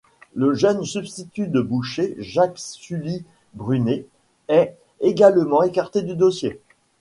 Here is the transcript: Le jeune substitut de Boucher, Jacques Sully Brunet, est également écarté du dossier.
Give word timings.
Le 0.33 0.55
jeune 0.55 0.83
substitut 0.83 1.45
de 1.47 1.61
Boucher, 1.61 2.15
Jacques 2.17 2.57
Sully 2.57 3.23
Brunet, 3.53 4.07
est 4.47 4.75
également 4.99 5.61
écarté 5.61 6.01
du 6.01 6.15
dossier. 6.15 6.59